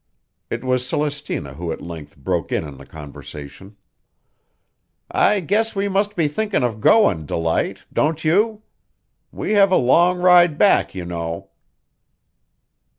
[0.49, 3.77] It was Celestina who at length broke in on the conversation.
[5.11, 8.63] "I guess we must be thinkin' of goin', Delight, don't you?
[9.31, 11.51] We have a long ride back, you know."